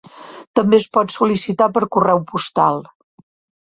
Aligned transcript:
També 0.59 0.79
es 0.85 0.87
pot 0.97 1.13
sol·licitar 1.17 1.71
per 1.79 1.87
correu 1.99 2.27
postal. 2.35 2.85